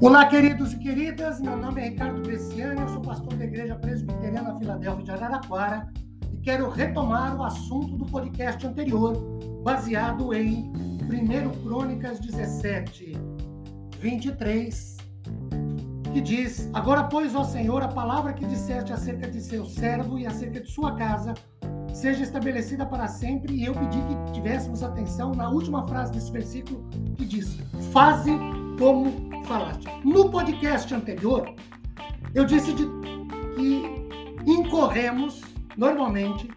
Olá, 0.00 0.26
queridos 0.26 0.72
e 0.72 0.78
queridas. 0.78 1.40
Meu 1.40 1.56
nome 1.56 1.80
é 1.80 1.88
Ricardo 1.88 2.22
Bresciani, 2.22 2.80
eu 2.80 2.88
sou 2.88 3.02
pastor 3.02 3.34
da 3.34 3.44
Igreja 3.44 3.74
Presbiteriana 3.74 4.56
Filadélfia 4.56 5.04
de 5.04 5.10
Araraquara 5.10 5.92
e 6.32 6.36
quero 6.36 6.70
retomar 6.70 7.36
o 7.36 7.42
assunto 7.42 7.96
do 7.96 8.06
podcast 8.06 8.64
anterior, 8.64 9.16
baseado 9.64 10.32
em 10.32 10.70
1 11.02 11.64
Crônicas 11.64 12.20
17, 12.20 13.12
23, 13.98 14.96
que 16.12 16.20
diz: 16.20 16.70
Agora, 16.72 17.02
pois, 17.02 17.34
ó 17.34 17.42
Senhor, 17.42 17.82
a 17.82 17.88
palavra 17.88 18.32
que 18.32 18.46
disseste 18.46 18.92
acerca 18.92 19.28
de 19.28 19.40
seu 19.40 19.66
servo 19.66 20.16
e 20.16 20.28
acerca 20.28 20.60
de 20.60 20.70
sua 20.70 20.94
casa 20.94 21.34
seja 21.92 22.22
estabelecida 22.22 22.86
para 22.86 23.08
sempre. 23.08 23.52
E 23.52 23.64
eu 23.64 23.74
pedi 23.74 23.98
que 23.98 24.32
tivéssemos 24.32 24.84
atenção 24.84 25.32
na 25.32 25.50
última 25.50 25.84
frase 25.88 26.12
desse 26.12 26.30
versículo 26.30 26.88
que 27.16 27.24
diz: 27.24 27.58
Faze 27.92 28.30
como 28.78 29.27
falaste. 29.48 29.88
No 30.04 30.30
podcast 30.30 30.94
anterior, 30.94 31.54
eu 32.34 32.44
disse 32.44 32.72
de, 32.74 32.84
que 33.56 33.82
incorremos 34.46 35.40
normalmente 35.76 36.48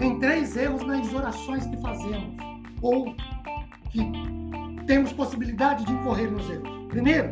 em 0.00 0.18
três 0.20 0.56
erros 0.56 0.86
nas 0.86 1.12
orações 1.12 1.66
que 1.66 1.76
fazemos 1.78 2.36
ou 2.80 3.14
que 3.90 4.00
temos 4.86 5.12
possibilidade 5.12 5.84
de 5.84 5.92
incorrer 5.92 6.30
nos 6.30 6.48
erros. 6.48 6.86
Primeiro, 6.88 7.30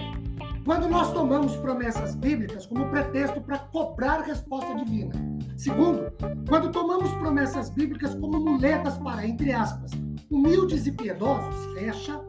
quando 0.65 0.89
nós 0.89 1.13
tomamos 1.13 1.55
promessas 1.57 2.17
bíblicas 2.17 2.67
como 2.67 2.91
pretexto 2.91 3.41
para 3.41 3.59
cobrar 3.59 4.23
resposta 4.23 4.75
divina. 4.75 5.15
Segundo, 5.57 6.13
quando 6.49 6.73
tomamos 6.73 7.13
promessas 7.15 7.71
bíblicas 7.71 8.15
como 8.17 8.41
muletas 8.41 8.99
para, 8.99 9.25
entre 9.25 9.53
aspas, 9.53 9.93
humildes 10.29 10.87
e 10.87 10.93
piedosos, 10.93 11.73
fecha, 11.75 12.21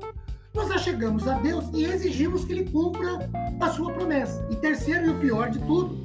nós 0.55 0.72
achegamos 0.72 1.27
a 1.27 1.38
Deus 1.40 1.66
e 1.74 1.84
exigimos 1.84 2.46
que 2.46 2.54
Ele 2.54 2.71
cumpra 2.71 3.30
a 3.60 3.70
sua 3.70 3.91
promessa. 3.91 4.48
E 4.49 4.55
terceiro 4.55 5.07
e 5.07 5.10
o 5.10 5.20
pior 5.20 5.49
de 5.49 5.60
tudo, 5.60 5.98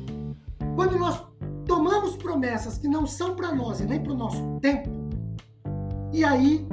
quando 0.74 0.98
nós 0.98 1.22
tomamos 1.66 2.16
promessas 2.16 2.76
que 2.76 2.88
não 2.88 3.06
são 3.06 3.36
para 3.36 3.54
nós 3.54 3.80
e 3.80 3.84
nem 3.84 4.02
para 4.02 4.12
o 4.12 4.16
nosso 4.16 4.58
tempo, 4.60 4.90
e 6.12 6.24
aí 6.24 6.66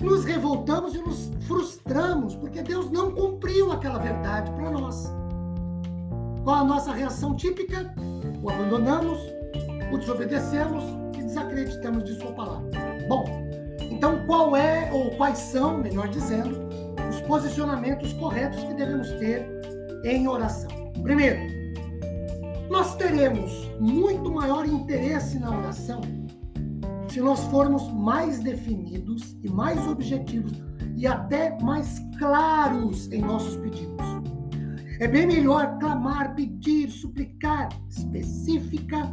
nos 0.00 0.24
revoltamos 0.24 0.94
e 0.94 0.98
nos 0.98 1.32
frustramos 1.48 2.36
porque 2.36 2.62
Deus 2.62 2.90
não 2.90 3.10
cumpriu 3.10 3.72
aquela 3.72 3.98
verdade 3.98 4.50
para 4.52 4.70
nós. 4.70 5.12
Qual 6.44 6.56
a 6.56 6.64
nossa 6.64 6.92
reação 6.92 7.34
típica? 7.34 7.92
O 8.40 8.48
abandonamos, 8.48 9.18
o 9.92 9.98
desobedecemos 9.98 10.84
e 11.18 11.22
desacreditamos 11.24 12.04
de 12.04 12.14
Sua 12.20 12.30
palavra. 12.32 12.70
Bom, 13.08 13.45
quais 15.16 15.38
são, 15.38 15.78
melhor 15.78 16.08
dizendo, 16.08 16.68
os 17.08 17.20
posicionamentos 17.22 18.12
corretos 18.14 18.62
que 18.62 18.74
devemos 18.74 19.10
ter 19.12 19.46
em 20.04 20.28
oração? 20.28 20.70
Primeiro, 21.02 21.40
nós 22.70 22.96
teremos 22.96 23.70
muito 23.80 24.30
maior 24.30 24.66
interesse 24.66 25.38
na 25.38 25.56
oração 25.56 26.00
se 27.08 27.20
nós 27.20 27.40
formos 27.44 27.90
mais 27.92 28.40
definidos 28.40 29.36
e 29.42 29.48
mais 29.48 29.86
objetivos 29.86 30.52
e 30.96 31.06
até 31.06 31.56
mais 31.62 31.98
claros 32.18 33.10
em 33.10 33.22
nossos 33.22 33.56
pedidos. 33.56 34.04
É 34.98 35.06
bem 35.06 35.26
melhor 35.26 35.78
clamar, 35.78 36.34
pedir, 36.34 36.90
suplicar 36.90 37.68
específica 37.88 39.10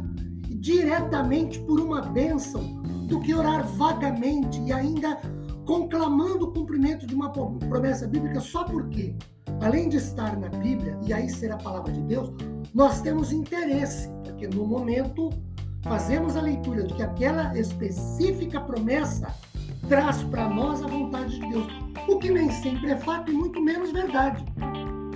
e 0.48 0.54
diretamente 0.54 1.58
por 1.60 1.80
uma 1.80 2.02
bênção 2.02 2.82
do 3.06 3.20
que 3.20 3.34
orar 3.34 3.66
vagamente 3.68 4.60
e 4.62 4.72
ainda 4.72 5.18
conclamando 5.64 6.46
o 6.46 6.52
cumprimento 6.52 7.06
de 7.06 7.14
uma 7.14 7.30
promessa 7.30 8.06
bíblica 8.06 8.40
só 8.40 8.64
porque, 8.64 9.14
além 9.62 9.88
de 9.88 9.96
estar 9.96 10.38
na 10.38 10.48
Bíblia 10.48 10.98
e 11.06 11.12
aí 11.12 11.28
ser 11.28 11.52
a 11.52 11.56
palavra 11.56 11.92
de 11.92 12.00
Deus, 12.02 12.30
nós 12.74 13.00
temos 13.00 13.32
interesse, 13.32 14.08
porque 14.24 14.48
no 14.48 14.66
momento 14.66 15.30
fazemos 15.82 16.36
a 16.36 16.40
leitura 16.40 16.84
de 16.84 16.94
que 16.94 17.02
aquela 17.02 17.56
específica 17.58 18.60
promessa 18.60 19.34
traz 19.88 20.22
para 20.24 20.48
nós 20.48 20.82
a 20.82 20.86
vontade 20.86 21.38
de 21.38 21.48
Deus, 21.48 21.66
o 22.08 22.18
que 22.18 22.30
nem 22.30 22.50
sempre 22.50 22.90
é 22.90 22.96
fato 22.96 23.30
e 23.30 23.34
muito 23.34 23.60
menos 23.60 23.92
verdade. 23.92 24.44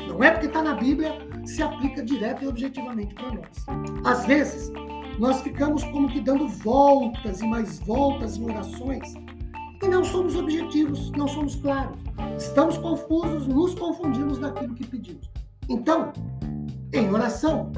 Não 0.07 0.23
é 0.23 0.31
porque 0.31 0.47
está 0.47 0.63
na 0.63 0.75
Bíblia, 0.75 1.15
se 1.47 1.63
aplica 1.63 2.03
direto 2.03 2.45
e 2.45 2.49
objetivamente 2.49 3.15
para 3.15 3.33
nós. 3.33 3.67
Às 4.05 4.27
vezes, 4.27 4.71
nós 5.19 5.41
ficamos 5.41 5.83
como 5.85 6.09
que 6.09 6.21
dando 6.21 6.49
voltas 6.49 7.41
e 7.41 7.47
mais 7.47 7.79
voltas 7.81 8.37
em 8.37 8.45
orações 8.45 9.15
e 9.83 9.89
não 9.89 10.05
somos 10.05 10.37
objetivos, 10.37 11.11
não 11.13 11.29
somos 11.29 11.55
claros. 11.57 11.97
Estamos 12.37 12.79
confusos, 12.79 13.47
nos 13.47 13.75
confundimos 13.75 14.39
naquilo 14.39 14.75
que 14.75 14.87
pedimos. 14.87 15.31
Então, 15.69 16.13
em 16.93 17.11
oração, 17.13 17.73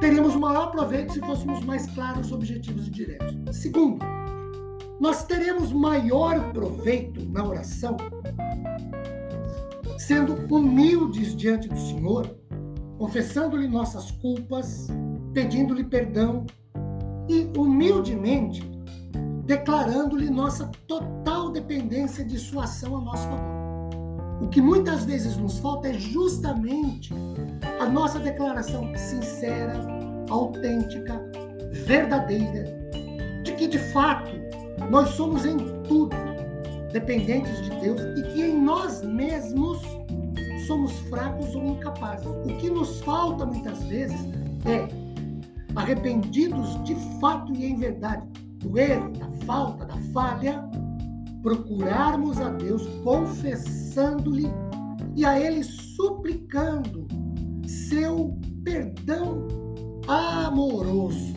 teríamos 0.00 0.36
maior 0.36 0.70
proveito 0.70 1.14
se 1.14 1.20
fôssemos 1.20 1.64
mais 1.64 1.86
claros, 1.88 2.30
objetivos 2.32 2.86
e 2.86 2.90
diretos. 2.90 3.56
Segundo, 3.56 4.04
nós 5.00 5.24
teremos 5.24 5.72
maior 5.72 6.52
proveito 6.52 7.24
na 7.26 7.44
oração 7.44 7.96
sendo 9.98 10.34
humildes 10.54 11.34
diante 11.34 11.68
do 11.68 11.78
Senhor, 11.78 12.36
confessando-lhe 12.98 13.66
nossas 13.66 14.10
culpas, 14.10 14.88
pedindo-lhe 15.32 15.84
perdão 15.84 16.46
e 17.28 17.50
humildemente 17.56 18.75
declarando-lhe 19.46 20.28
nossa 20.28 20.66
total 20.88 21.50
dependência 21.52 22.24
de 22.24 22.36
sua 22.36 22.64
ação 22.64 22.96
a 22.96 23.00
nosso 23.00 23.22
favor. 23.28 24.42
O 24.42 24.48
que 24.48 24.60
muitas 24.60 25.04
vezes 25.04 25.36
nos 25.36 25.58
falta 25.58 25.88
é 25.88 25.94
justamente 25.94 27.14
a 27.80 27.86
nossa 27.86 28.18
declaração 28.18 28.92
sincera, 28.96 29.74
autêntica, 30.28 31.22
verdadeira, 31.72 32.64
de 33.44 33.52
que 33.54 33.68
de 33.68 33.78
fato 33.92 34.30
nós 34.90 35.10
somos 35.10 35.46
em 35.46 35.56
tudo 35.84 36.16
dependentes 36.92 37.62
de 37.62 37.70
Deus 37.80 38.00
e 38.18 38.22
que 38.32 38.42
em 38.42 38.60
nós 38.60 39.02
mesmos 39.02 39.80
somos 40.66 40.92
fracos 41.08 41.54
ou 41.54 41.64
incapazes. 41.66 42.26
O 42.26 42.56
que 42.58 42.68
nos 42.68 43.00
falta 43.02 43.46
muitas 43.46 43.80
vezes 43.84 44.20
é 44.64 44.88
arrependidos 45.76 46.82
de 46.82 46.96
fato 47.20 47.52
e 47.54 47.64
em 47.64 47.76
verdade 47.76 48.26
do 48.58 48.78
erro, 48.78 49.12
da 49.12 49.35
falta, 49.46 49.86
da 49.86 49.96
falha, 50.12 50.68
procurarmos 51.42 52.40
a 52.40 52.50
Deus 52.50 52.86
confessando-lhe 53.02 54.48
e 55.14 55.24
a 55.24 55.40
Ele 55.40 55.62
suplicando 55.62 57.06
seu 57.66 58.36
perdão 58.64 59.46
amoroso. 60.06 61.34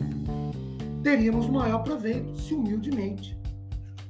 Teríamos 1.02 1.48
maior 1.48 1.82
proveito 1.82 2.36
se 2.36 2.52
humildemente 2.52 3.38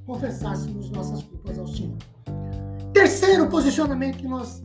confessássemos 0.07 0.91
nossas 0.91 1.23
culpas 1.23 1.57
ao 1.57 1.69
Senhor. 1.69 1.97
Terceiro 2.93 3.49
posicionamento 3.49 4.17
que 4.17 4.27
nós 4.27 4.61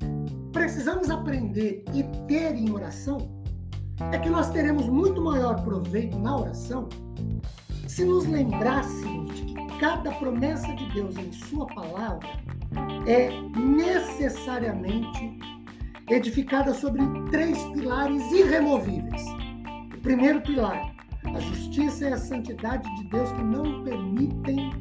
precisamos 0.52 1.10
aprender 1.12 1.84
e 1.94 2.04
ter 2.28 2.56
em 2.56 2.72
oração 2.72 3.18
é 4.12 4.18
que 4.18 4.30
nós 4.30 4.50
teremos 4.50 4.88
muito 4.88 5.22
maior 5.22 5.64
proveito 5.64 6.18
na 6.18 6.36
oração 6.36 6.90
se 7.88 8.04
nos 8.04 8.26
lembrássemos 8.26 9.36
de 9.36 9.46
que 9.46 9.80
cada 9.80 10.12
promessa 10.14 10.74
de 10.76 10.86
Deus 10.94 11.18
em 11.18 11.32
Sua 11.32 11.66
palavra 11.68 12.28
é 13.08 13.30
necessariamente 13.60 15.38
edificada 16.10 16.74
sobre 16.74 17.02
três 17.32 17.58
pilares 17.66 18.32
irremovíveis. 18.32 19.24
O 19.96 20.02
primeiro 20.02 20.42
pilar, 20.42 20.94
a 21.24 21.40
justiça 21.40 22.10
e 22.10 22.14
a 22.14 22.18
santidade 22.18 22.94
de 22.96 23.10
Deus 23.10 23.32
que 23.32 23.44
não 23.44 23.84
permitem 23.84 24.72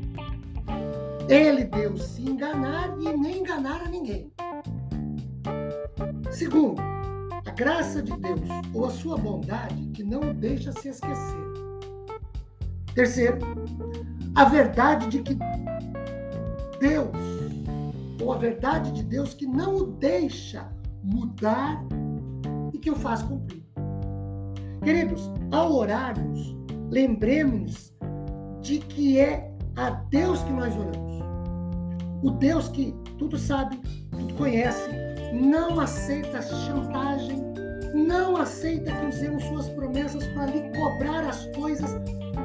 ele, 1.28 1.64
Deus, 1.64 2.02
se 2.02 2.22
enganar 2.22 2.94
e 3.00 3.16
nem 3.16 3.38
enganar 3.38 3.82
a 3.82 3.88
ninguém. 3.88 4.30
Segundo, 6.30 6.80
a 7.46 7.50
graça 7.50 8.02
de 8.02 8.12
Deus 8.18 8.40
ou 8.74 8.86
a 8.86 8.90
sua 8.90 9.16
bondade 9.16 9.90
que 9.94 10.02
não 10.02 10.20
o 10.20 10.34
deixa 10.34 10.72
se 10.72 10.88
esquecer. 10.88 11.53
Terceiro, 12.94 13.38
a 14.36 14.44
verdade 14.44 15.08
de 15.08 15.22
que 15.22 15.36
Deus, 16.80 17.16
ou 18.22 18.32
a 18.32 18.38
verdade 18.38 18.92
de 18.92 19.02
Deus 19.02 19.34
que 19.34 19.46
não 19.46 19.74
o 19.74 19.86
deixa 19.86 20.68
mudar 21.02 21.84
e 22.72 22.78
que 22.78 22.90
o 22.90 22.96
faz 22.96 23.22
cumprir. 23.22 23.64
Queridos, 24.82 25.30
ao 25.50 25.72
orarmos, 25.72 26.56
lembremos 26.90 27.92
de 28.60 28.78
que 28.78 29.18
é 29.18 29.52
a 29.76 29.90
Deus 29.90 30.40
que 30.42 30.52
nós 30.52 30.76
oramos. 30.76 31.14
O 32.22 32.30
Deus 32.30 32.68
que 32.68 32.94
tudo 33.18 33.36
sabe, 33.36 33.76
tudo 34.10 34.34
conhece, 34.34 34.88
não 35.32 35.80
aceita 35.80 36.40
chantagem, 36.40 37.42
não 38.04 38.36
aceita 38.36 38.92
que 38.92 39.06
usemos 39.06 39.42
suas 39.44 39.68
promessas 39.70 40.26
para 40.28 40.46
lhe 40.46 40.76
cobrar 40.78 41.24
as 41.24 41.46
coisas 41.56 41.90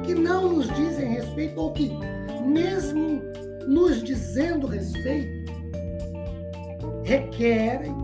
que 0.02 0.14
não 0.14 0.52
nos 0.52 0.68
dizem 0.74 1.12
respeito 1.12 1.60
ou 1.60 1.72
que, 1.72 1.90
mesmo 2.44 3.20
nos 3.68 4.02
dizendo 4.02 4.66
respeito, 4.66 5.52
requerem 7.04 7.94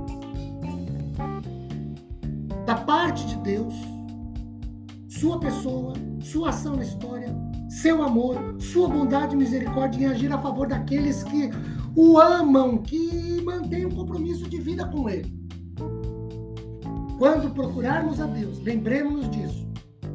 da 2.66 2.74
parte 2.74 3.24
de 3.26 3.36
Deus, 3.36 3.74
sua 5.08 5.38
pessoa, 5.38 5.94
sua 6.20 6.50
ação 6.50 6.76
na 6.76 6.82
história, 6.82 7.34
seu 7.68 8.02
amor, 8.02 8.36
sua 8.58 8.88
bondade 8.88 9.34
e 9.34 9.38
misericórdia 9.38 10.00
em 10.00 10.06
agir 10.06 10.32
a 10.32 10.38
favor 10.38 10.66
daqueles 10.66 11.22
que 11.24 11.50
o 11.94 12.18
amam, 12.18 12.78
que 12.78 13.40
mantêm 13.42 13.86
um 13.86 13.90
compromisso 13.90 14.48
de 14.48 14.60
vida 14.60 14.86
com 14.88 15.08
Ele. 15.08 15.45
Quando 17.18 17.50
procurarmos 17.54 18.20
a 18.20 18.26
Deus, 18.26 18.60
lembremos-nos 18.60 19.30
disso. 19.30 19.66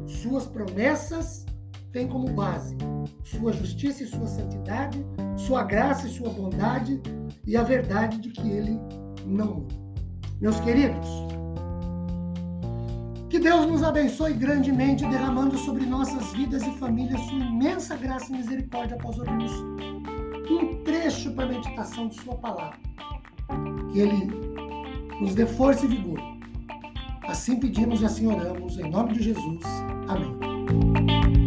Suas 0.06 0.46
promessas 0.46 1.44
têm 1.92 2.06
como 2.06 2.32
base 2.32 2.76
sua 3.24 3.52
justiça 3.52 4.04
e 4.04 4.06
sua 4.06 4.26
santidade, 4.26 5.04
sua 5.36 5.64
graça 5.64 6.06
e 6.06 6.10
sua 6.10 6.30
bondade 6.30 7.00
e 7.46 7.56
a 7.56 7.62
verdade 7.62 8.18
de 8.20 8.30
que 8.30 8.48
Ele 8.48 8.78
não 9.26 9.54
muda. 9.54 9.74
Meus 10.40 10.60
queridos, 10.60 11.08
que 13.28 13.38
Deus 13.38 13.66
nos 13.66 13.82
abençoe 13.82 14.34
grandemente, 14.34 15.06
derramando 15.06 15.56
sobre 15.58 15.86
nossas 15.86 16.32
vidas 16.32 16.62
e 16.62 16.70
famílias 16.78 17.20
sua 17.22 17.38
imensa 17.38 17.96
graça 17.96 18.32
e 18.32 18.36
misericórdia 18.36 18.96
após 18.96 19.18
ouvirmos 19.18 19.52
um 20.50 20.82
trecho 20.84 21.32
para 21.32 21.46
a 21.46 21.48
meditação 21.48 22.08
de 22.08 22.20
Sua 22.20 22.36
palavra. 22.36 22.78
Que 23.90 24.00
Ele 24.00 24.26
nos 25.20 25.34
dê 25.34 25.46
força 25.46 25.84
e 25.86 25.88
vigor. 25.88 26.31
Assim 27.32 27.56
pedimos 27.56 28.02
e 28.02 28.04
assim 28.04 28.26
oramos, 28.26 28.78
em 28.78 28.90
nome 28.90 29.14
de 29.14 29.22
Jesus. 29.22 29.62
Amém. 30.06 31.41